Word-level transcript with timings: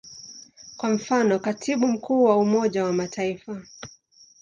Kwa 0.77 0.89
mfano, 0.89 1.39
Katibu 1.39 1.87
Mkuu 1.87 2.23
wa 2.23 2.37
Umoja 2.37 2.85
wa 2.85 2.93
Mataifa. 2.93 3.61